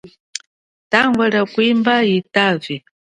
[0.91, 2.75] Tangwa lia kwimba yitavi.